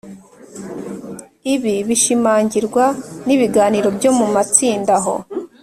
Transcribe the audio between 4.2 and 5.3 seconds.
matsinda aho